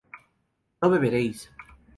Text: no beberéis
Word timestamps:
no 0.81 0.89
beberéis 0.89 1.51